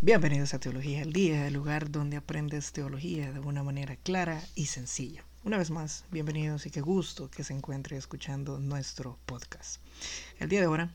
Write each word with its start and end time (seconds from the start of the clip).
Bienvenidos 0.00 0.54
a 0.54 0.60
Teología 0.60 1.02
al 1.02 1.12
Día, 1.12 1.48
el 1.48 1.54
lugar 1.54 1.90
donde 1.90 2.16
aprendes 2.16 2.70
teología 2.70 3.32
de 3.32 3.40
una 3.40 3.64
manera 3.64 3.96
clara 3.96 4.40
y 4.54 4.66
sencilla. 4.66 5.24
Una 5.42 5.58
vez 5.58 5.72
más, 5.72 6.04
bienvenidos 6.12 6.66
y 6.66 6.70
qué 6.70 6.80
gusto 6.80 7.28
que 7.28 7.42
se 7.42 7.52
encuentre 7.52 7.96
escuchando 7.96 8.60
nuestro 8.60 9.18
podcast. 9.26 9.80
El 10.38 10.50
día 10.50 10.60
de 10.60 10.66
ahora 10.66 10.94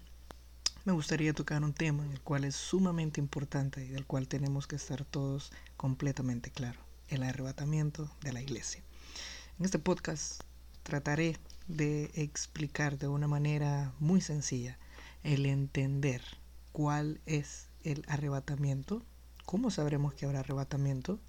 me 0.85 0.93
gustaría 0.93 1.33
tocar 1.33 1.61
un 1.65 1.73
tema 1.73 2.05
el 2.09 2.21
cual 2.21 2.45
es 2.45 2.55
sumamente 2.55 3.19
importante 3.19 3.83
y 3.83 3.89
del 3.89 4.05
cual 4.05 4.29
tenemos 4.29 4.67
que 4.67 4.77
estar 4.77 5.03
todos 5.03 5.51
completamente 5.75 6.49
claros, 6.49 6.81
el 7.09 7.23
arrebatamiento 7.23 8.09
de 8.21 8.31
la 8.31 8.41
iglesia. 8.41 8.81
En 9.59 9.65
este 9.65 9.79
podcast 9.79 10.43
trataré 10.83 11.37
de 11.67 12.09
explicar 12.13 12.97
de 12.97 13.09
una 13.09 13.27
manera 13.27 13.91
muy 13.99 14.21
sencilla 14.21 14.79
el 15.23 15.45
entender 15.45 16.21
cuál 16.71 17.19
es 17.25 17.67
el 17.83 18.03
arrebatamiento. 18.07 19.03
¿Cómo 19.45 19.71
sabremos 19.71 20.13
que 20.13 20.25
habrá 20.25 20.39
arrebatamiento? 20.39 21.19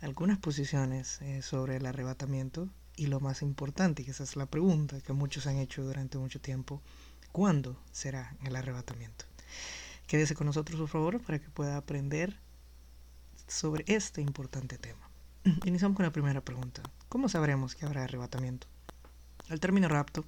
Algunas 0.00 0.38
posiciones 0.38 1.20
eh, 1.22 1.42
sobre 1.42 1.76
el 1.76 1.86
arrebatamiento 1.86 2.68
y 2.96 3.06
lo 3.06 3.20
más 3.20 3.42
importante, 3.42 4.04
que 4.04 4.12
esa 4.12 4.24
es 4.24 4.36
la 4.36 4.46
pregunta 4.46 5.00
que 5.00 5.12
muchos 5.12 5.46
han 5.46 5.56
hecho 5.56 5.82
durante 5.82 6.18
mucho 6.18 6.40
tiempo, 6.40 6.80
¿cuándo 7.32 7.76
será 7.90 8.36
el 8.44 8.54
arrebatamiento? 8.54 9.24
Quédese 10.06 10.34
con 10.34 10.46
nosotros, 10.46 10.78
por 10.78 10.88
favor, 10.88 11.20
para 11.20 11.38
que 11.38 11.50
pueda 11.50 11.76
aprender 11.76 12.38
sobre 13.48 13.84
este 13.88 14.20
importante 14.20 14.78
tema. 14.78 15.08
Iniciamos 15.64 15.96
con 15.96 16.04
la 16.04 16.12
primera 16.12 16.40
pregunta. 16.40 16.82
¿Cómo 17.08 17.28
sabremos 17.28 17.74
que 17.74 17.86
habrá 17.86 18.04
arrebatamiento? 18.04 18.66
El 19.48 19.60
término 19.60 19.88
rapto 19.88 20.24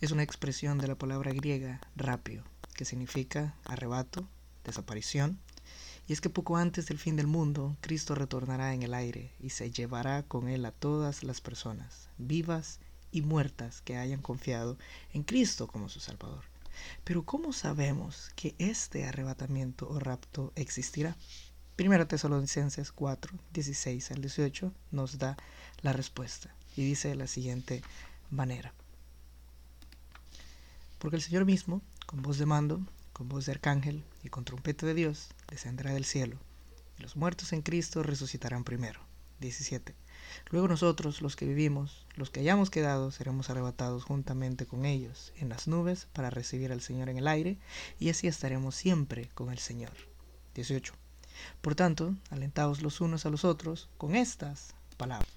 es 0.00 0.10
una 0.10 0.22
expresión 0.22 0.78
de 0.78 0.88
la 0.88 0.94
palabra 0.94 1.32
griega 1.32 1.80
rapio, 1.96 2.44
que 2.74 2.84
significa 2.84 3.54
arrebato, 3.64 4.28
desaparición, 4.68 5.40
y 6.06 6.12
es 6.12 6.20
que 6.22 6.30
poco 6.30 6.56
antes 6.56 6.86
del 6.86 6.98
fin 6.98 7.16
del 7.16 7.26
mundo, 7.26 7.76
Cristo 7.82 8.14
retornará 8.14 8.72
en 8.72 8.82
el 8.82 8.94
aire 8.94 9.30
y 9.40 9.50
se 9.50 9.70
llevará 9.70 10.22
con 10.22 10.48
él 10.48 10.64
a 10.64 10.72
todas 10.72 11.22
las 11.22 11.42
personas, 11.42 12.08
vivas 12.16 12.80
y 13.12 13.20
muertas, 13.20 13.82
que 13.82 13.96
hayan 13.96 14.22
confiado 14.22 14.78
en 15.12 15.22
Cristo 15.22 15.66
como 15.66 15.88
su 15.88 16.00
Salvador. 16.00 16.44
Pero 17.04 17.24
¿cómo 17.24 17.52
sabemos 17.52 18.30
que 18.36 18.54
este 18.58 19.04
arrebatamiento 19.04 19.88
o 19.88 19.98
rapto 19.98 20.52
existirá? 20.54 21.16
Primera 21.76 22.08
Tesalonicenses 22.08 22.90
4, 22.90 23.32
16 23.52 24.10
al 24.10 24.20
18 24.20 24.72
nos 24.90 25.18
da 25.18 25.36
la 25.82 25.92
respuesta 25.92 26.54
y 26.76 26.84
dice 26.84 27.08
de 27.08 27.16
la 27.16 27.26
siguiente 27.26 27.82
manera. 28.30 28.72
Porque 30.98 31.16
el 31.16 31.22
Señor 31.22 31.44
mismo, 31.44 31.82
con 32.06 32.22
voz 32.22 32.38
de 32.38 32.46
mando, 32.46 32.80
con 33.18 33.28
voz 33.28 33.46
de 33.46 33.52
arcángel 33.52 34.04
y 34.22 34.28
con 34.28 34.44
trompeta 34.44 34.86
de 34.86 34.94
Dios, 34.94 35.30
descenderá 35.50 35.92
del 35.92 36.04
cielo, 36.04 36.38
y 36.96 37.02
los 37.02 37.16
muertos 37.16 37.52
en 37.52 37.62
Cristo 37.62 38.04
resucitarán 38.04 38.62
primero. 38.62 39.00
17. 39.40 39.96
Luego 40.50 40.68
nosotros, 40.68 41.20
los 41.20 41.34
que 41.34 41.44
vivimos, 41.44 42.06
los 42.14 42.30
que 42.30 42.38
hayamos 42.38 42.70
quedado, 42.70 43.10
seremos 43.10 43.50
arrebatados 43.50 44.04
juntamente 44.04 44.66
con 44.66 44.84
ellos 44.84 45.32
en 45.36 45.48
las 45.48 45.66
nubes 45.66 46.06
para 46.12 46.30
recibir 46.30 46.70
al 46.70 46.80
Señor 46.80 47.08
en 47.08 47.18
el 47.18 47.26
aire, 47.26 47.58
y 47.98 48.08
así 48.10 48.28
estaremos 48.28 48.76
siempre 48.76 49.30
con 49.34 49.50
el 49.50 49.58
Señor. 49.58 49.92
18. 50.54 50.94
Por 51.60 51.74
tanto, 51.74 52.14
alentaos 52.30 52.82
los 52.82 53.00
unos 53.00 53.26
a 53.26 53.30
los 53.30 53.44
otros 53.44 53.88
con 53.98 54.14
estas 54.14 54.74
palabras. 54.96 55.28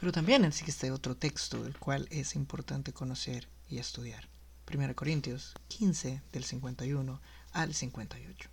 Pero 0.00 0.12
también 0.12 0.46
existe 0.46 0.90
otro 0.90 1.14
texto 1.14 1.62
del 1.62 1.76
cual 1.76 2.08
es 2.10 2.34
importante 2.34 2.94
conocer 2.94 3.48
y 3.68 3.76
estudiar. 3.76 4.28
1 4.70 4.94
Corintios 4.94 5.54
15 5.68 6.20
del 6.30 6.44
51 6.44 7.20
al 7.52 7.72
58. 7.72 8.50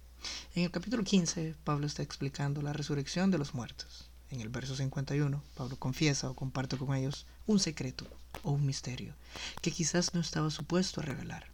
En 0.55 0.63
el 0.63 0.72
capítulo 0.72 1.03
15, 1.03 1.55
Pablo 1.66 1.85
está 1.88 2.03
explicando 2.03 2.61
la 2.61 2.72
resurrección 2.72 3.31
de 3.31 3.38
los 3.38 3.53
muertos. 3.53 4.09
En 4.30 4.39
el 4.39 4.47
verso 4.47 4.77
51, 4.77 5.44
Pablo 5.55 5.75
confiesa 5.77 6.30
o 6.30 6.33
comparte 6.33 6.77
con 6.77 6.95
ellos 6.95 7.25
un 7.47 7.59
secreto 7.59 8.07
o 8.44 8.52
un 8.52 8.66
misterio 8.66 9.13
que 9.62 9.72
quizás 9.72 10.13
no 10.13 10.22
estaba 10.22 10.50
supuesto 10.51 11.01
a 11.01 11.03
revelar. 11.03 11.47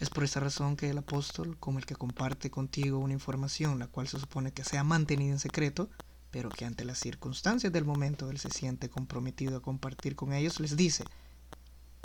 Es 0.00 0.08
por 0.08 0.24
esa 0.24 0.40
razón 0.40 0.76
que 0.76 0.88
el 0.88 0.98
apóstol, 0.98 1.58
como 1.60 1.78
el 1.78 1.84
que 1.84 1.94
comparte 1.94 2.50
contigo 2.50 2.98
una 2.98 3.12
información 3.12 3.78
la 3.78 3.88
cual 3.88 4.08
se 4.08 4.18
supone 4.18 4.52
que 4.52 4.64
sea 4.64 4.84
mantenida 4.84 5.32
en 5.32 5.38
secreto, 5.38 5.90
pero 6.30 6.48
que 6.48 6.64
ante 6.64 6.86
las 6.86 6.98
circunstancias 6.98 7.72
del 7.72 7.84
momento 7.84 8.30
él 8.30 8.38
se 8.38 8.50
siente 8.50 8.88
comprometido 8.88 9.58
a 9.58 9.62
compartir 9.62 10.16
con 10.16 10.32
ellos, 10.32 10.60
les 10.60 10.76
dice, 10.76 11.04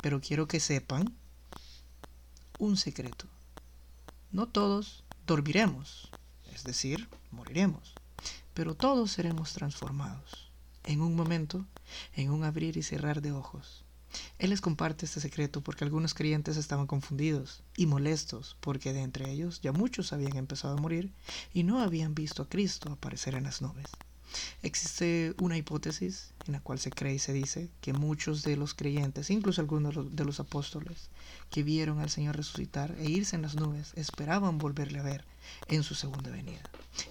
pero 0.02 0.20
quiero 0.20 0.50
que 0.50 0.60
sepan 0.60 1.16
un 2.60 2.78
secreto. 2.78 3.26
No 4.32 4.48
todos 4.48 5.04
dormiremos, 5.26 6.10
es 6.54 6.64
decir, 6.64 7.08
moriremos, 7.32 7.94
pero 8.54 8.76
todos 8.76 9.12
seremos 9.12 9.54
transformados 9.54 10.52
en 10.86 11.02
un 11.02 11.16
momento, 11.16 11.66
en 12.16 12.32
un 12.32 12.44
abrir 12.44 12.78
y 12.78 12.84
cerrar 12.84 13.22
de 13.22 13.32
ojos. 13.32 13.84
Él 14.38 14.52
les 14.52 14.62
comparte 14.62 15.06
este 15.06 15.20
secreto 15.20 15.62
porque 15.62 15.84
algunos 15.84 16.14
creyentes 16.14 16.58
estaban 16.58 16.86
confundidos 16.86 17.64
y 17.76 17.88
molestos 17.88 18.58
porque 18.60 18.94
de 18.94 19.02
entre 19.02 19.32
ellos 19.32 19.60
ya 19.62 19.72
muchos 19.72 20.14
habían 20.14 20.38
empezado 20.38 20.78
a 20.78 20.82
morir 20.82 21.12
y 21.54 21.64
no 21.64 21.80
habían 21.80 22.14
visto 22.14 22.44
a 22.44 22.50
Cristo 22.50 22.92
aparecer 22.92 23.34
en 23.36 23.46
las 23.46 23.62
nubes. 23.62 23.88
Existe 24.62 25.36
una 25.40 25.58
hipótesis 25.58 26.34
en 26.48 26.54
la 26.54 26.60
cual 26.60 26.80
se 26.80 26.90
cree 26.90 27.16
y 27.16 27.20
se 27.20 27.34
dice 27.34 27.70
que 27.82 27.94
muchos 27.94 28.44
de 28.44 28.58
los 28.58 28.74
creyentes, 28.74 29.30
incluso 29.30 29.62
algunos 29.62 30.16
de 30.16 30.26
los 30.26 30.40
apóstoles, 30.40 31.10
que 31.50 31.64
vieron 31.64 32.00
al 32.00 32.10
Señor 32.10 32.36
resucitar 32.36 32.96
e 33.00 33.10
irse 33.10 33.36
en 33.36 33.42
las 33.42 33.56
nubes, 33.56 33.94
esperaban 33.96 34.58
volverle 34.58 35.00
a 35.00 35.04
ver 35.04 35.26
en 35.68 35.84
su 35.84 35.96
segunda 35.96 36.32
venida. 36.32 36.62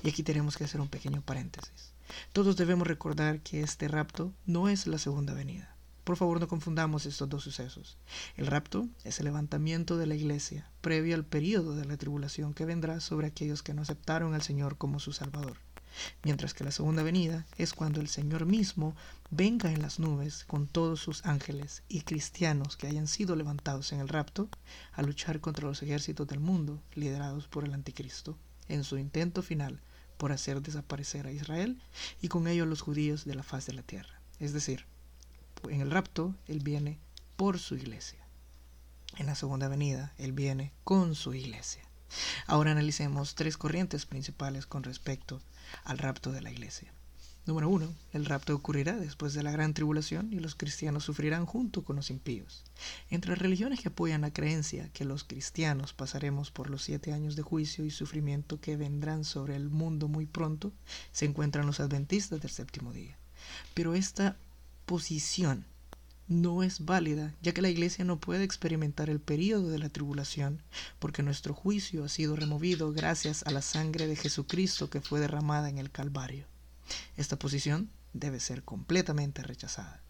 Y 0.03 0.09
aquí 0.09 0.23
tenemos 0.23 0.57
que 0.57 0.65
hacer 0.65 0.81
un 0.81 0.89
pequeño 0.89 1.23
paréntesis. 1.23 1.93
Todos 2.33 2.57
debemos 2.57 2.87
recordar 2.87 3.41
que 3.41 3.63
este 3.63 3.89
rapto 3.89 4.33
no 4.47 4.69
es 4.69 4.87
la 4.87 4.99
segunda 4.99 5.35
venida. 5.35 5.75
Por 6.05 6.17
favor, 6.17 6.41
no 6.41 6.49
confundamos 6.49 7.07
estos 7.07 7.29
dos 7.29 7.45
sucesos. 7.45 7.97
El 8.37 8.49
rapto 8.49 8.89
es 9.05 9.21
el 9.21 9.27
levantamiento 9.27 9.97
de 9.97 10.07
la 10.07 10.17
iglesia 10.17 10.69
previo 10.81 11.15
al 11.15 11.25
periodo 11.25 11.77
de 11.77 11.85
la 11.85 11.97
tribulación 11.97 12.55
que 12.55 12.65
vendrá 12.65 13.01
sobre 13.01 13.29
aquellos 13.29 13.63
que 13.63 13.73
no 13.73 13.83
aceptaron 13.83 14.35
al 14.35 14.43
Señor 14.43 14.77
como 14.77 14.99
su 14.99 15.13
Salvador 15.13 15.59
mientras 16.23 16.55
que 16.55 16.65
la 16.65 16.71
segunda 16.71 17.03
venida 17.03 17.47
es 17.59 17.73
cuando 17.73 18.01
el 18.01 18.09
Señor 18.09 18.47
mismo 18.47 18.95
venga 19.31 19.73
en 19.73 19.83
las 19.83 19.99
nubes 19.99 20.45
con 20.45 20.67
todos 20.67 21.01
sus 21.01 21.25
ángeles 21.25 21.83
y 21.89 22.03
cristianos 22.03 22.77
que 22.77 22.87
hayan 22.87 23.07
sido 23.07 23.37
levantados 23.37 23.93
en 23.93 24.01
el 24.01 24.09
rapto 24.09 24.49
a 24.93 25.03
luchar 25.03 25.41
contra 25.41 25.67
los 25.67 25.83
ejércitos 25.83 26.27
del 26.27 26.41
mundo 26.41 26.83
liderados 26.95 27.49
por 27.49 27.65
el 27.65 27.75
anticristo 27.75 28.37
en 28.69 28.85
su 28.85 28.99
intento 28.99 29.43
final 29.43 29.81
por 30.17 30.33
hacer 30.33 30.63
desaparecer 30.63 31.27
a 31.27 31.33
Israel 31.33 31.81
y 32.21 32.29
con 32.29 32.47
ello 32.47 32.65
a 32.65 32.67
los 32.67 32.81
judíos 32.81 33.25
de 33.25 33.35
la 33.35 33.43
faz 33.43 33.67
de 33.67 33.73
la 33.73 33.83
tierra. 33.83 34.21
Es 34.39 34.53
decir, 34.53 34.87
en 35.69 35.81
el 35.81 35.91
rapto 35.91 36.35
Él 36.47 36.61
viene 36.61 36.99
por 37.37 37.59
su 37.59 37.75
iglesia. 37.75 38.19
En 39.17 39.27
la 39.27 39.35
segunda 39.35 39.69
venida 39.69 40.15
Él 40.19 40.33
viene 40.33 40.73
con 40.85 41.15
su 41.15 41.35
iglesia. 41.35 41.83
Ahora 42.47 42.73
analicemos 42.73 43.35
tres 43.35 43.57
corrientes 43.57 44.07
principales 44.07 44.67
con 44.67 44.83
respecto 44.83 45.41
al 45.85 45.99
rapto 45.99 46.33
de 46.33 46.43
la 46.43 46.51
iglesia. 46.51 46.93
Número 47.45 47.69
uno, 47.69 47.93
el 48.13 48.25
rapto 48.25 48.55
ocurrirá 48.55 48.95
después 48.95 49.35
de 49.35 49.43
la 49.43 49.51
gran 49.51 49.75
tribulación 49.75 50.33
y 50.33 50.39
los 50.39 50.55
cristianos 50.55 51.03
sufrirán 51.03 51.45
junto 51.45 51.83
con 51.83 51.97
los 51.97 52.09
impíos. 52.09 52.63
Entre 53.11 53.31
las 53.31 53.41
religiones 53.41 53.81
que 53.81 53.89
apoyan 53.89 54.21
la 54.21 54.33
creencia 54.33 54.89
que 54.93 55.05
los 55.05 55.25
cristianos 55.25 55.93
pasaremos 55.93 56.53
por 56.53 56.71
los 56.71 56.83
siete 56.83 57.13
años 57.13 57.35
de 57.35 57.43
juicio 57.43 57.85
y 57.85 57.91
sufrimiento 57.91 58.61
que 58.61 58.77
vendrán 58.77 59.25
sobre 59.25 59.57
el 59.57 59.71
mundo 59.71 60.07
muy 60.07 60.27
pronto, 60.27 60.73
se 61.11 61.25
encuentran 61.25 61.67
los 61.67 61.81
adventistas 61.81 62.41
del 62.41 62.51
séptimo 62.51 62.93
día. 62.93 63.19
Pero 63.75 63.95
esta 63.95 64.37
posición 64.87 65.65
no 66.33 66.63
es 66.63 66.85
válida, 66.85 67.35
ya 67.43 67.53
que 67.53 67.63
la 67.63 67.69
iglesia 67.69 68.05
no 68.05 68.19
puede 68.19 68.45
experimentar 68.45 69.11
el 69.11 69.21
período 69.21 69.69
de 69.69 69.79
la 69.79 69.89
tribulación, 69.89 70.63
porque 70.99 71.23
nuestro 71.23 71.55
juicio 71.55 72.05
ha 72.05 72.09
sido 72.09 72.37
removido 72.37 72.93
gracias 72.93 73.45
a 73.47 73.51
la 73.51 73.63
sangre 73.63 74.07
de 74.07 74.17
Jesucristo 74.17 74.91
que 74.91 75.01
fue 75.01 75.21
derramada 75.21 75.69
en 75.69 75.79
el 75.79 75.91
Calvario. 75.91 76.47
Esta 77.17 77.39
posición 77.39 77.91
debe 78.13 78.41
ser 78.41 78.63
completamente 78.63 79.43
rechazada. 79.43 80.03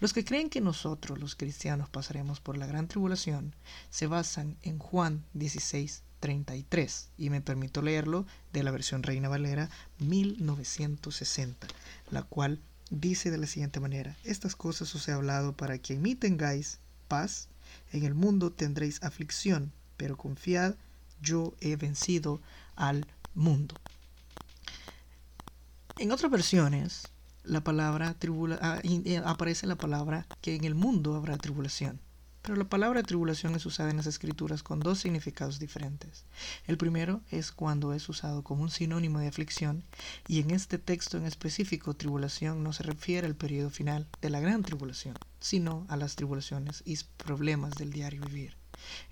Los 0.00 0.12
que 0.12 0.24
creen 0.24 0.48
que 0.48 0.60
nosotros, 0.60 1.18
los 1.18 1.34
cristianos, 1.34 1.90
pasaremos 1.90 2.40
por 2.40 2.56
la 2.56 2.66
gran 2.66 2.88
tribulación, 2.88 3.54
se 3.90 4.06
basan 4.06 4.56
en 4.62 4.78
Juan 4.78 5.24
16, 5.34 6.02
33, 6.20 7.10
y 7.16 7.30
me 7.30 7.40
permito 7.40 7.82
leerlo 7.82 8.26
de 8.52 8.62
la 8.62 8.70
versión 8.70 9.02
Reina 9.02 9.28
Valera 9.28 9.68
1960, 9.98 11.66
la 12.10 12.22
cual 12.22 12.60
dice 12.90 13.30
de 13.30 13.38
la 13.38 13.46
siguiente 13.46 13.80
manera, 13.80 14.16
estas 14.24 14.56
cosas 14.56 14.94
os 14.94 15.06
he 15.08 15.12
hablado 15.12 15.52
para 15.52 15.78
que 15.78 15.94
en 15.94 16.02
mí 16.02 16.14
tengáis 16.14 16.78
paz, 17.08 17.48
en 17.92 18.04
el 18.04 18.14
mundo 18.14 18.52
tendréis 18.52 19.02
aflicción, 19.02 19.72
pero 19.96 20.16
confiad, 20.16 20.74
yo 21.20 21.54
he 21.60 21.76
vencido 21.76 22.40
al 22.76 23.06
mundo. 23.34 23.74
En 25.98 26.12
otras 26.12 26.30
versiones, 26.30 27.08
la 27.42 27.60
palabra 27.60 28.14
tribula, 28.14 28.58
ah, 28.62 28.80
eh, 28.84 29.20
aparece 29.24 29.66
la 29.66 29.76
palabra 29.76 30.26
que 30.40 30.54
en 30.54 30.64
el 30.64 30.74
mundo 30.74 31.16
habrá 31.16 31.36
tribulación. 31.38 31.98
Pero 32.42 32.56
la 32.56 32.68
palabra 32.68 33.02
tribulación 33.02 33.54
es 33.54 33.66
usada 33.66 33.90
en 33.90 33.96
las 33.96 34.06
escrituras 34.06 34.62
con 34.62 34.80
dos 34.80 34.98
significados 34.98 35.58
diferentes. 35.58 36.24
El 36.66 36.78
primero 36.78 37.20
es 37.30 37.52
cuando 37.52 37.92
es 37.92 38.08
usado 38.08 38.42
como 38.42 38.62
un 38.62 38.70
sinónimo 38.70 39.18
de 39.18 39.28
aflicción, 39.28 39.84
y 40.26 40.40
en 40.40 40.50
este 40.50 40.78
texto 40.78 41.16
en 41.16 41.26
específico 41.26 41.94
tribulación 41.94 42.62
no 42.62 42.72
se 42.72 42.84
refiere 42.84 43.26
al 43.26 43.34
periodo 43.34 43.70
final 43.70 44.06
de 44.20 44.30
la 44.30 44.40
gran 44.40 44.62
tribulación, 44.62 45.16
sino 45.40 45.86
a 45.88 45.96
las 45.96 46.16
tribulaciones 46.16 46.82
y 46.84 46.98
problemas 47.16 47.74
del 47.74 47.92
diario 47.92 48.22
vivir. 48.22 48.56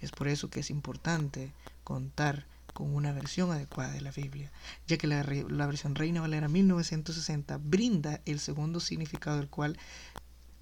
Es 0.01 0.11
por 0.11 0.29
eso 0.29 0.49
que 0.49 0.61
es 0.61 0.71
importante 0.71 1.53
contar 1.85 2.47
con 2.77 2.95
una 2.95 3.13
versión 3.13 3.51
adecuada 3.51 3.93
de 3.93 4.03
la 4.03 4.11
Biblia, 4.11 4.53
ya 4.87 4.99
que 4.99 5.07
la, 5.07 5.23
versión 5.67 5.95
Reina 5.95 6.21
Valera 6.21 6.47
1960 6.47 7.57
brinda 7.57 8.21
el 8.27 8.39
segundo 8.39 8.81
significado 8.81 9.39
del 9.39 9.49
cual 9.49 9.79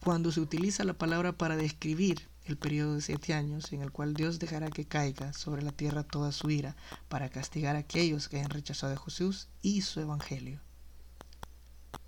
cuando 0.05 0.31
se 0.31 0.41
utiliza 0.41 0.85
la 0.85 0.93
palabra 0.93 1.33
para 1.33 1.57
describir 1.57 2.29
el 2.45 2.59
periodo 2.59 2.95
de 2.95 3.01
siete 3.01 3.33
años 3.33 3.73
en 3.73 3.81
el 3.81 3.91
cual 3.91 4.13
Dios 4.13 4.39
dejará 4.39 4.69
que 4.69 4.85
caiga 4.85 5.33
sobre 5.33 5.63
la 5.63 5.73
tierra 5.73 6.03
toda 6.03 6.31
su 6.31 6.51
ira 6.51 6.77
para 7.09 7.31
castigar 7.31 7.75
a 7.75 7.79
aquellos 7.79 8.29
que 8.29 8.37
hayan 8.37 8.51
rechazado 8.51 8.93
a 8.93 9.03
Jesús 9.03 9.49
y 9.63 9.81
su 9.81 10.01
evangelio. 10.01 10.61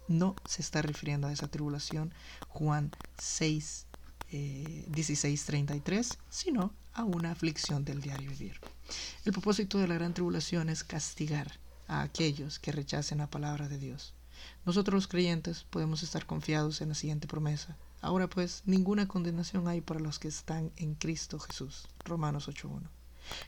No 0.09 0.37
se 0.47 0.61
está 0.61 0.83
refiriendo 0.83 1.27
a 1.27 1.33
esa 1.33 1.49
tribulación 1.49 2.13
Juan 2.49 2.93
6, 3.17 3.87
eh, 4.31 4.85
16, 4.89 5.45
33, 5.47 6.19
sino 6.29 6.75
a 6.93 7.03
una 7.03 7.31
aflicción 7.31 7.87
del 7.87 8.03
diario 8.03 8.29
vivir. 8.29 8.61
El 9.25 9.33
propósito 9.33 9.79
de 9.79 9.89
la 9.89 9.95
gran 9.95 10.13
tribulación 10.13 10.69
es 10.69 10.85
castigar 10.85 11.59
a 11.89 12.03
aquellos 12.03 12.59
que 12.59 12.73
rechacen 12.73 13.19
la 13.19 13.31
palabra 13.31 13.71
de 13.71 13.79
Dios. 13.79 14.13
Nosotros 14.67 14.95
los 14.95 15.09
creyentes 15.09 15.65
podemos 15.71 16.03
estar 16.03 16.27
confiados 16.27 16.83
en 16.83 16.91
la 16.91 16.95
siguiente 16.95 17.27
promesa. 17.27 17.77
Ahora 18.01 18.29
pues, 18.29 18.63
ninguna 18.67 19.09
condenación 19.09 19.69
hay 19.69 19.81
para 19.81 20.01
los 20.01 20.19
que 20.19 20.29
están 20.29 20.73
en 20.77 20.95
Cristo 20.95 21.39
Jesús. 21.39 21.89
Romanos 22.05 22.49
8.1. 22.49 22.83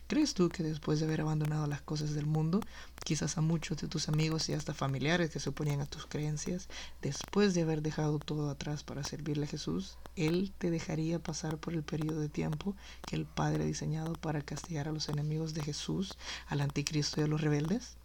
¿Crees 0.08 0.34
tú 0.34 0.48
que 0.48 0.62
después 0.62 0.98
de 0.98 1.06
haber 1.06 1.20
abandonado 1.20 1.66
las 1.66 1.82
cosas 1.82 2.14
del 2.14 2.26
mundo, 2.26 2.60
quizás 3.04 3.38
a 3.38 3.40
muchos 3.40 3.78
de 3.78 3.88
tus 3.88 4.08
amigos 4.08 4.48
y 4.48 4.52
hasta 4.52 4.74
familiares 4.74 5.30
que 5.30 5.38
se 5.38 5.50
oponían 5.50 5.80
a 5.80 5.86
tus 5.86 6.06
creencias, 6.06 6.68
después 7.00 7.54
de 7.54 7.62
haber 7.62 7.82
dejado 7.82 8.18
todo 8.18 8.50
atrás 8.50 8.82
para 8.82 9.04
servirle 9.04 9.44
a 9.44 9.48
Jesús, 9.48 9.96
Él 10.16 10.52
te 10.58 10.70
dejaría 10.70 11.22
pasar 11.22 11.58
por 11.58 11.74
el 11.74 11.84
periodo 11.84 12.20
de 12.20 12.28
tiempo 12.28 12.74
que 13.06 13.16
el 13.16 13.26
Padre 13.26 13.64
ha 13.64 13.66
diseñado 13.66 14.14
para 14.14 14.42
castigar 14.42 14.88
a 14.88 14.92
los 14.92 15.08
enemigos 15.08 15.54
de 15.54 15.62
Jesús, 15.62 16.16
al 16.48 16.60
anticristo 16.60 17.20
y 17.20 17.24
a 17.24 17.28
los 17.28 17.40
rebeldes? 17.40 17.96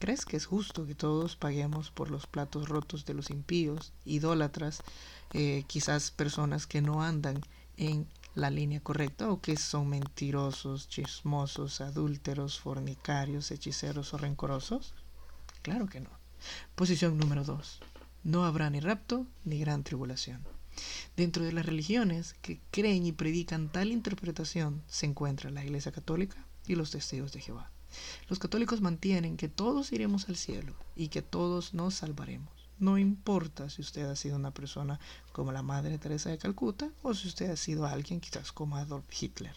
¿Crees 0.00 0.24
que 0.24 0.38
es 0.38 0.46
justo 0.46 0.86
que 0.86 0.94
todos 0.94 1.36
paguemos 1.36 1.90
por 1.90 2.10
los 2.10 2.26
platos 2.26 2.70
rotos 2.70 3.04
de 3.04 3.12
los 3.12 3.28
impíos, 3.28 3.92
idólatras, 4.06 4.80
eh, 5.34 5.64
quizás 5.66 6.10
personas 6.10 6.66
que 6.66 6.80
no 6.80 7.02
andan 7.02 7.42
en 7.76 8.08
la 8.34 8.48
línea 8.48 8.80
correcta 8.80 9.30
o 9.30 9.42
que 9.42 9.58
son 9.58 9.90
mentirosos, 9.90 10.88
chismosos, 10.88 11.82
adúlteros, 11.82 12.58
fornicarios, 12.58 13.50
hechiceros 13.50 14.14
o 14.14 14.16
rencorosos? 14.16 14.94
Claro 15.60 15.84
que 15.84 16.00
no. 16.00 16.08
Posición 16.76 17.18
número 17.18 17.44
2. 17.44 17.80
No 18.24 18.46
habrá 18.46 18.70
ni 18.70 18.80
rapto 18.80 19.26
ni 19.44 19.58
gran 19.60 19.84
tribulación. 19.84 20.42
Dentro 21.14 21.44
de 21.44 21.52
las 21.52 21.66
religiones 21.66 22.32
que 22.40 22.58
creen 22.70 23.04
y 23.04 23.12
predican 23.12 23.68
tal 23.68 23.92
interpretación 23.92 24.82
se 24.86 25.04
encuentra 25.04 25.50
la 25.50 25.62
Iglesia 25.62 25.92
Católica 25.92 26.46
y 26.66 26.74
los 26.74 26.90
testigos 26.90 27.32
de 27.32 27.42
Jehová. 27.42 27.70
Los 28.28 28.38
católicos 28.38 28.80
mantienen 28.80 29.36
que 29.36 29.48
todos 29.48 29.92
iremos 29.92 30.28
al 30.28 30.36
cielo 30.36 30.74
y 30.96 31.08
que 31.08 31.22
todos 31.22 31.74
nos 31.74 31.94
salvaremos. 31.94 32.48
No 32.78 32.96
importa 32.96 33.68
si 33.68 33.82
usted 33.82 34.06
ha 34.06 34.16
sido 34.16 34.36
una 34.36 34.52
persona 34.52 34.98
como 35.32 35.52
la 35.52 35.62
Madre 35.62 35.98
Teresa 35.98 36.30
de 36.30 36.38
Calcuta 36.38 36.90
o 37.02 37.12
si 37.12 37.28
usted 37.28 37.50
ha 37.50 37.56
sido 37.56 37.86
alguien 37.86 38.20
quizás 38.20 38.52
como 38.52 38.76
Adolf 38.76 39.04
Hitler. 39.20 39.54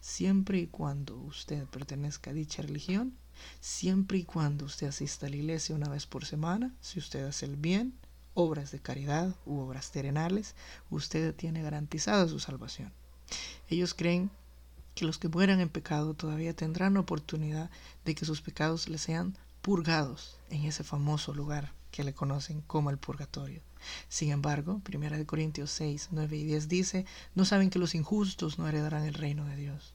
Siempre 0.00 0.58
y 0.58 0.66
cuando 0.66 1.16
usted 1.16 1.66
pertenezca 1.66 2.30
a 2.30 2.34
dicha 2.34 2.62
religión, 2.62 3.16
siempre 3.60 4.18
y 4.18 4.24
cuando 4.24 4.64
usted 4.64 4.88
asista 4.88 5.26
a 5.26 5.30
la 5.30 5.36
iglesia 5.36 5.74
una 5.74 5.88
vez 5.88 6.06
por 6.06 6.24
semana, 6.24 6.74
si 6.80 6.98
usted 6.98 7.24
hace 7.24 7.46
el 7.46 7.56
bien, 7.56 7.94
obras 8.34 8.72
de 8.72 8.80
caridad 8.80 9.34
u 9.46 9.58
obras 9.58 9.92
terrenales, 9.92 10.54
usted 10.90 11.34
tiene 11.34 11.62
garantizada 11.62 12.28
su 12.28 12.40
salvación. 12.40 12.92
Ellos 13.68 13.94
creen 13.94 14.30
que 14.94 15.04
los 15.04 15.18
que 15.18 15.28
mueran 15.28 15.60
en 15.60 15.68
pecado 15.68 16.14
todavía 16.14 16.54
tendrán 16.54 16.96
oportunidad 16.96 17.70
de 18.04 18.14
que 18.14 18.24
sus 18.24 18.40
pecados 18.40 18.88
les 18.88 19.02
sean 19.02 19.36
purgados 19.60 20.38
en 20.50 20.64
ese 20.64 20.84
famoso 20.84 21.34
lugar 21.34 21.72
que 21.90 22.04
le 22.04 22.12
conocen 22.12 22.60
como 22.62 22.90
el 22.90 22.98
purgatorio. 22.98 23.62
Sin 24.08 24.30
embargo, 24.30 24.80
1 24.92 25.26
Corintios 25.26 25.70
6, 25.70 26.08
9 26.10 26.36
y 26.36 26.44
10 26.44 26.68
dice, 26.68 27.06
no 27.34 27.44
saben 27.44 27.70
que 27.70 27.78
los 27.78 27.94
injustos 27.94 28.58
no 28.58 28.68
heredarán 28.68 29.04
el 29.04 29.14
reino 29.14 29.44
de 29.46 29.56
Dios. 29.56 29.94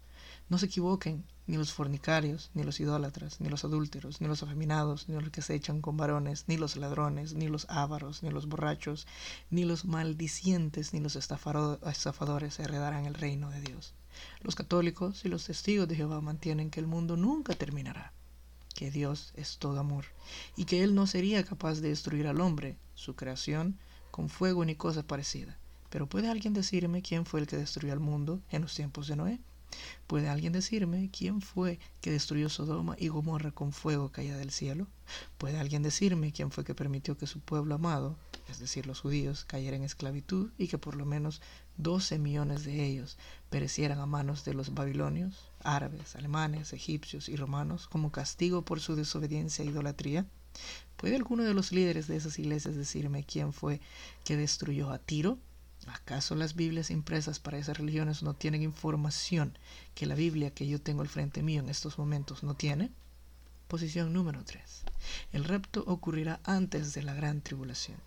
No 0.50 0.58
se 0.58 0.66
equivoquen, 0.66 1.24
ni 1.46 1.58
los 1.58 1.74
fornicarios, 1.74 2.52
ni 2.54 2.64
los 2.64 2.80
idólatras, 2.80 3.40
ni 3.42 3.50
los 3.50 3.64
adúlteros, 3.66 4.22
ni 4.22 4.28
los 4.28 4.44
afeminados, 4.44 5.10
ni 5.10 5.20
los 5.20 5.30
que 5.30 5.42
se 5.42 5.56
echan 5.56 5.82
con 5.82 5.98
varones, 5.98 6.46
ni 6.48 6.58
los 6.58 6.76
ladrones, 6.76 7.34
ni 7.34 7.48
los 7.48 7.66
ávaros, 7.70 8.24
ni 8.24 8.30
los 8.30 8.48
borrachos, 8.48 9.08
ni 9.50 9.66
los 9.66 9.86
maldicientes, 9.86 10.94
ni 10.94 11.00
los 11.00 11.16
estafadores 11.16 12.60
heredarán 12.60 13.06
el 13.06 13.14
reino 13.14 13.50
de 13.50 13.62
Dios. 13.62 13.94
Los 14.42 14.56
católicos 14.56 15.26
y 15.26 15.30
los 15.30 15.46
testigos 15.46 15.88
de 15.88 15.96
Jehová 15.96 16.22
mantienen 16.22 16.70
que 16.70 16.80
el 16.80 16.88
mundo 16.88 17.18
nunca 17.18 17.56
terminará 17.56 18.14
que 18.76 18.92
Dios 18.92 19.34
es 19.36 19.58
todo 19.58 19.80
amor 19.80 20.06
y 20.56 20.66
que 20.66 20.84
Él 20.84 20.96
no 20.96 21.06
sería 21.06 21.44
capaz 21.44 21.82
de 21.82 21.90
destruir 21.90 22.28
al 22.28 22.40
hombre, 22.40 22.78
su 22.96 23.16
creación, 23.16 23.78
con 24.12 24.30
fuego 24.30 24.64
ni 24.64 24.76
cosa 24.76 25.04
parecida. 25.04 25.58
Pero 25.90 26.08
¿puede 26.08 26.30
alguien 26.30 26.54
decirme 26.54 27.02
quién 27.02 27.26
fue 27.26 27.42
el 27.42 27.48
que 27.48 27.58
destruyó 27.58 27.92
al 27.94 28.00
mundo 28.00 28.40
en 28.52 28.62
los 28.62 28.74
tiempos 28.76 29.08
de 29.08 29.16
Noé? 29.16 29.40
¿Puede 30.08 30.30
alguien 30.30 30.54
decirme 30.54 31.10
quién 31.12 31.42
fue 31.42 31.80
que 32.02 32.12
destruyó 32.12 32.50
Sodoma 32.50 32.96
y 32.98 33.10
Gomorra 33.10 33.52
con 33.52 33.72
fuego 33.72 34.12
caída 34.12 34.38
del 34.38 34.52
cielo? 34.52 34.88
¿Puede 35.38 35.60
alguien 35.60 35.84
decirme 35.84 36.32
quién 36.32 36.52
fue 36.52 36.64
que 36.64 36.76
permitió 36.76 37.18
que 37.18 37.28
su 37.28 37.40
pueblo 37.40 37.76
amado, 37.76 38.18
es 38.50 38.60
decir, 38.60 38.88
los 38.88 39.02
judíos, 39.02 39.46
cayera 39.46 39.76
en 39.76 39.84
esclavitud 39.84 40.50
y 40.58 40.68
que 40.68 40.78
por 40.78 40.96
lo 40.96 41.06
menos 41.06 41.42
12 41.78 42.20
millones 42.20 42.64
de 42.64 42.86
ellos 42.86 43.18
perecieran 43.50 44.00
a 44.00 44.06
manos 44.06 44.46
de 44.46 44.54
los 44.54 44.74
babilonios, 44.74 45.52
árabes, 45.64 46.16
alemanes, 46.16 46.74
egipcios 46.74 47.30
y 47.30 47.36
romanos 47.36 47.88
como 47.88 48.12
castigo 48.12 48.64
por 48.64 48.80
su 48.80 48.96
desobediencia 48.96 49.64
e 49.64 49.68
idolatría? 49.68 50.26
¿Puede 50.98 51.16
alguno 51.16 51.44
de 51.44 51.54
los 51.54 51.72
líderes 51.72 52.08
de 52.08 52.18
esas 52.18 52.38
iglesias 52.40 52.76
decirme 52.76 53.24
quién 53.24 53.54
fue 53.54 53.80
que 54.26 54.36
destruyó 54.36 54.90
a 54.90 55.00
Tiro? 55.00 55.38
¿Acaso 55.90 56.36
las 56.36 56.56
Biblias 56.56 56.92
impresas 56.92 57.40
para 57.40 57.58
esas 57.58 57.78
religiones 57.78 58.22
no 58.22 58.36
tienen 58.36 58.62
información 58.62 59.58
que 59.96 60.06
la 60.06 60.16
Biblia 60.16 60.54
que 60.54 60.68
yo 60.68 60.80
tengo 60.80 61.02
al 61.02 61.10
frente 61.10 61.42
mío 61.42 61.62
en 61.62 61.70
estos 61.70 61.98
momentos 61.98 62.44
no 62.44 62.54
tiene? 62.54 62.92
Posición 63.68 64.14
número 64.14 64.44
3. 64.44 64.62
El 65.34 65.46
rapto 65.46 65.84
ocurrirá 65.88 66.40
antes 66.44 66.94
de 66.94 67.04
la 67.04 67.14
gran 67.14 67.42
tribulación. 67.42 67.98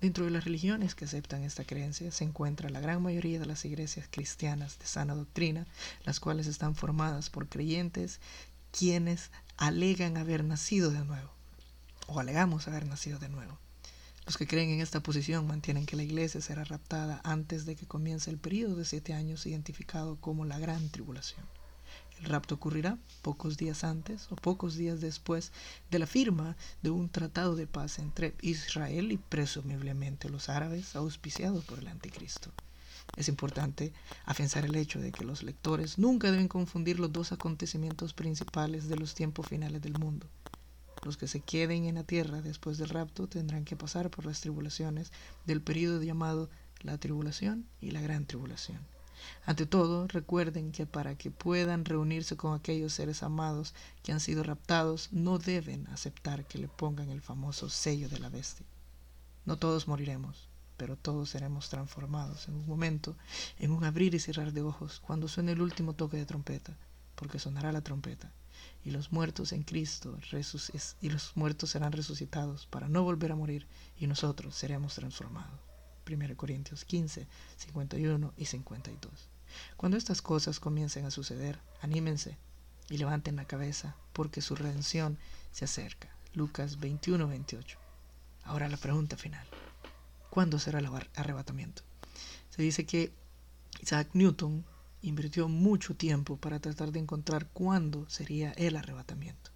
Dentro 0.00 0.24
de 0.24 0.30
las 0.30 0.44
religiones 0.44 0.94
que 0.94 1.04
aceptan 1.04 1.42
esta 1.42 1.64
creencia 1.64 2.12
se 2.12 2.24
encuentra 2.24 2.70
la 2.70 2.80
gran 2.80 3.02
mayoría 3.02 3.40
de 3.40 3.46
las 3.46 3.64
iglesias 3.64 4.08
cristianas 4.10 4.78
de 4.78 4.86
sana 4.86 5.14
doctrina, 5.14 5.66
las 6.04 6.20
cuales 6.20 6.46
están 6.46 6.74
formadas 6.74 7.30
por 7.30 7.48
creyentes 7.48 8.20
quienes 8.70 9.30
alegan 9.56 10.16
haber 10.16 10.44
nacido 10.44 10.90
de 10.90 11.04
nuevo, 11.04 11.30
o 12.06 12.20
alegamos 12.20 12.68
haber 12.68 12.86
nacido 12.86 13.18
de 13.18 13.28
nuevo. 13.28 13.58
Los 14.28 14.36
que 14.36 14.46
creen 14.46 14.68
en 14.68 14.82
esta 14.82 15.00
posición 15.00 15.46
mantienen 15.46 15.86
que 15.86 15.96
la 15.96 16.02
iglesia 16.02 16.42
será 16.42 16.62
raptada 16.62 17.22
antes 17.24 17.64
de 17.64 17.76
que 17.76 17.86
comience 17.86 18.30
el 18.30 18.36
periodo 18.36 18.76
de 18.76 18.84
siete 18.84 19.14
años 19.14 19.46
identificado 19.46 20.16
como 20.20 20.44
la 20.44 20.58
gran 20.58 20.90
tribulación. 20.90 21.46
El 22.18 22.26
rapto 22.26 22.56
ocurrirá 22.56 22.98
pocos 23.22 23.56
días 23.56 23.84
antes 23.84 24.30
o 24.30 24.36
pocos 24.36 24.76
días 24.76 25.00
después 25.00 25.50
de 25.90 25.98
la 25.98 26.06
firma 26.06 26.58
de 26.82 26.90
un 26.90 27.08
tratado 27.08 27.56
de 27.56 27.66
paz 27.66 27.98
entre 27.98 28.34
Israel 28.42 29.12
y 29.12 29.16
presumiblemente 29.16 30.28
los 30.28 30.50
árabes 30.50 30.94
auspiciados 30.94 31.64
por 31.64 31.78
el 31.78 31.88
anticristo. 31.88 32.50
Es 33.16 33.30
importante 33.30 33.94
afianzar 34.26 34.66
el 34.66 34.76
hecho 34.76 35.00
de 35.00 35.10
que 35.10 35.24
los 35.24 35.42
lectores 35.42 35.96
nunca 35.96 36.30
deben 36.30 36.48
confundir 36.48 37.00
los 37.00 37.14
dos 37.14 37.32
acontecimientos 37.32 38.12
principales 38.12 38.90
de 38.90 38.96
los 38.98 39.14
tiempos 39.14 39.46
finales 39.46 39.80
del 39.80 39.94
mundo. 39.94 40.26
Los 41.04 41.16
que 41.16 41.28
se 41.28 41.40
queden 41.40 41.84
en 41.84 41.94
la 41.94 42.04
tierra 42.04 42.42
después 42.42 42.78
del 42.78 42.88
rapto 42.88 43.28
tendrán 43.28 43.64
que 43.64 43.76
pasar 43.76 44.10
por 44.10 44.26
las 44.26 44.40
tribulaciones 44.40 45.12
del 45.46 45.62
periodo 45.62 46.02
llamado 46.02 46.50
la 46.80 46.98
tribulación 46.98 47.66
y 47.80 47.90
la 47.90 48.00
gran 48.00 48.26
tribulación. 48.26 48.80
Ante 49.46 49.66
todo, 49.66 50.06
recuerden 50.06 50.70
que 50.70 50.86
para 50.86 51.16
que 51.16 51.30
puedan 51.30 51.84
reunirse 51.84 52.36
con 52.36 52.54
aquellos 52.54 52.92
seres 52.92 53.22
amados 53.22 53.74
que 54.02 54.12
han 54.12 54.20
sido 54.20 54.42
raptados, 54.42 55.08
no 55.12 55.38
deben 55.38 55.86
aceptar 55.88 56.46
que 56.46 56.58
le 56.58 56.68
pongan 56.68 57.10
el 57.10 57.20
famoso 57.20 57.68
sello 57.68 58.08
de 58.08 58.20
la 58.20 58.28
bestia. 58.28 58.66
No 59.44 59.56
todos 59.56 59.88
moriremos, 59.88 60.48
pero 60.76 60.96
todos 60.96 61.30
seremos 61.30 61.68
transformados 61.68 62.48
en 62.48 62.54
un 62.54 62.66
momento, 62.66 63.16
en 63.58 63.72
un 63.72 63.84
abrir 63.84 64.14
y 64.14 64.20
cerrar 64.20 64.52
de 64.52 64.62
ojos, 64.62 65.00
cuando 65.00 65.26
suene 65.26 65.52
el 65.52 65.62
último 65.62 65.94
toque 65.94 66.16
de 66.16 66.26
trompeta, 66.26 66.76
porque 67.16 67.38
sonará 67.40 67.72
la 67.72 67.82
trompeta, 67.82 68.30
y 68.84 68.90
los 68.90 69.12
muertos 69.12 69.52
en 69.52 69.62
Cristo 69.62 70.18
y 71.00 71.10
los 71.10 71.32
muertos 71.36 71.70
serán 71.70 71.92
resucitados 71.92 72.66
para 72.66 72.88
no 72.88 73.02
volver 73.02 73.32
a 73.32 73.36
morir, 73.36 73.66
y 73.98 74.06
nosotros 74.06 74.54
seremos 74.54 74.94
transformados. 74.94 75.60
1 76.08 76.36
Corintios 76.36 76.84
15, 76.84 77.26
51 77.56 78.32
y 78.36 78.44
52. 78.46 79.28
Cuando 79.76 79.96
estas 79.96 80.22
cosas 80.22 80.60
comiencen 80.60 81.04
a 81.04 81.10
suceder, 81.10 81.58
anímense 81.80 82.36
y 82.88 82.98
levanten 82.98 83.36
la 83.36 83.44
cabeza, 83.44 83.96
porque 84.12 84.40
su 84.40 84.54
redención 84.54 85.18
se 85.52 85.64
acerca. 85.66 86.08
Lucas 86.34 86.78
21, 86.80 87.26
28. 87.26 87.78
Ahora 88.44 88.68
la 88.68 88.76
pregunta 88.76 89.16
final. 89.16 89.46
¿Cuándo 90.30 90.58
será 90.58 90.78
el 90.78 90.88
arrebatamiento? 91.14 91.82
Se 92.50 92.62
dice 92.62 92.86
que 92.86 93.12
Isaac 93.80 94.10
Newton 94.14 94.64
invirtió 95.02 95.48
mucho 95.48 95.94
tiempo 95.94 96.36
para 96.36 96.60
tratar 96.60 96.92
de 96.92 97.00
encontrar 97.00 97.48
cuándo 97.52 98.08
sería 98.08 98.52
el 98.52 98.76
arrebatamiento. 98.76 99.50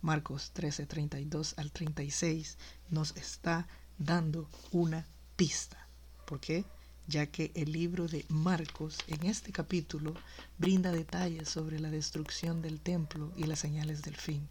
Marcos 0.00 0.50
13, 0.52 0.86
32 0.86 1.54
al 1.58 1.70
36 1.70 2.58
nos 2.90 3.16
está 3.16 3.68
dando 3.98 4.48
una 4.70 5.06
pista. 5.36 5.86
¿Por 6.26 6.40
qué? 6.40 6.64
Ya 7.06 7.26
que 7.26 7.52
el 7.54 7.72
libro 7.72 8.08
de 8.08 8.24
Marcos 8.28 8.98
en 9.06 9.26
este 9.26 9.52
capítulo 9.52 10.14
brinda 10.58 10.92
detalles 10.92 11.48
sobre 11.48 11.78
la 11.78 11.90
destrucción 11.90 12.62
del 12.62 12.80
templo 12.80 13.32
y 13.36 13.44
las 13.44 13.58
señales 13.58 14.02
del 14.02 14.16
fin 14.16 14.48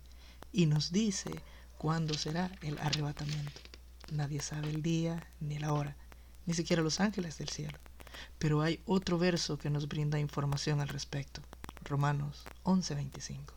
y 0.53 0.65
nos 0.65 0.91
dice 0.91 1.31
cuándo 1.77 2.13
será 2.13 2.51
el 2.61 2.77
arrebatamiento. 2.79 3.61
Nadie 4.11 4.41
sabe 4.41 4.69
el 4.69 4.81
día 4.81 5.25
ni 5.39 5.59
la 5.59 5.73
hora, 5.73 5.95
ni 6.45 6.53
siquiera 6.53 6.81
los 6.81 6.99
ángeles 6.99 7.37
del 7.37 7.49
cielo. 7.49 7.77
Pero 8.39 8.61
hay 8.61 8.81
otro 8.85 9.17
verso 9.17 9.57
que 9.57 9.69
nos 9.69 9.87
brinda 9.87 10.19
información 10.19 10.81
al 10.81 10.89
respecto. 10.89 11.41
Romanos 11.83 12.43
11:25. 12.63 13.53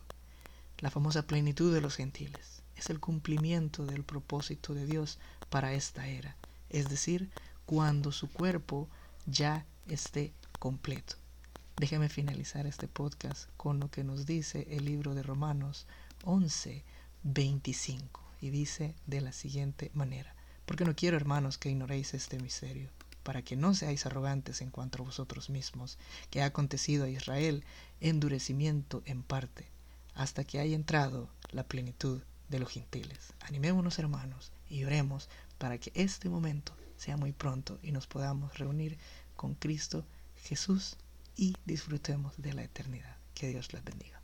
La 0.79 0.91
famosa 0.91 1.25
plenitud 1.25 1.73
de 1.73 1.81
los 1.81 1.95
gentiles 1.95 2.61
es 2.75 2.89
el 2.89 2.99
cumplimiento 2.99 3.85
del 3.85 4.03
propósito 4.03 4.73
de 4.73 4.85
Dios 4.85 5.19
para 5.49 5.73
esta 5.73 6.07
era, 6.07 6.35
es 6.69 6.89
decir, 6.89 7.29
cuando 7.65 8.11
su 8.11 8.29
cuerpo 8.29 8.89
ya 9.25 9.65
esté 9.87 10.33
completo. 10.59 11.15
Déjeme 11.77 12.09
finalizar 12.09 12.65
este 12.67 12.87
podcast 12.87 13.49
con 13.57 13.79
lo 13.79 13.89
que 13.89 14.03
nos 14.03 14.25
dice 14.25 14.67
el 14.69 14.85
libro 14.85 15.13
de 15.13 15.23
Romanos 15.23 15.87
11:25 16.23 18.21
y 18.41 18.49
dice 18.49 18.95
de 19.07 19.21
la 19.21 19.31
siguiente 19.31 19.91
manera, 19.93 20.35
porque 20.65 20.85
no 20.85 20.95
quiero 20.95 21.17
hermanos 21.17 21.57
que 21.57 21.69
ignoréis 21.69 22.13
este 22.13 22.39
misterio 22.39 22.89
para 23.25 23.41
que 23.41 23.55
no 23.55 23.73
seáis 23.73 24.05
arrogantes 24.05 24.61
en 24.61 24.69
cuanto 24.69 25.01
a 25.01 25.05
vosotros 25.05 25.49
mismos, 25.49 25.97
que 26.29 26.43
ha 26.43 26.45
acontecido 26.45 27.05
a 27.05 27.09
Israel 27.09 27.63
endurecimiento 27.99 29.01
en 29.05 29.23
parte, 29.23 29.65
hasta 30.13 30.43
que 30.43 30.59
haya 30.59 30.75
entrado 30.75 31.27
la 31.49 31.63
plenitud 31.63 32.21
de 32.49 32.59
los 32.59 32.69
gentiles. 32.69 33.33
Animémonos 33.39 33.97
hermanos 33.97 34.51
y 34.69 34.83
oremos 34.83 35.27
para 35.57 35.79
que 35.79 35.91
este 35.95 36.29
momento 36.29 36.77
sea 36.97 37.17
muy 37.17 37.31
pronto 37.31 37.79
y 37.81 37.91
nos 37.91 38.05
podamos 38.05 38.55
reunir 38.59 38.99
con 39.35 39.55
Cristo 39.55 40.05
Jesús 40.43 40.95
y 41.35 41.55
disfrutemos 41.65 42.33
de 42.37 42.53
la 42.53 42.63
eternidad. 42.63 43.17
Que 43.33 43.49
Dios 43.49 43.73
les 43.73 43.83
bendiga. 43.83 44.14